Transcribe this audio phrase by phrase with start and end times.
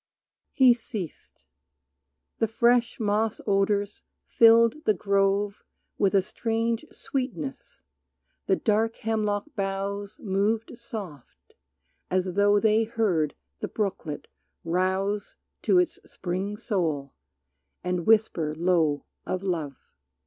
[0.51, 1.45] He ceased;
[2.39, 5.63] the fresh moss odors filled the grove
[5.99, 7.83] With a strange sweetness,
[8.47, 11.53] the dark hemlock boughs Moved soft,
[12.09, 14.27] as though they heard the brooklet
[14.63, 17.13] rouse To its spring soul,
[17.83, 19.75] and whisper low of love.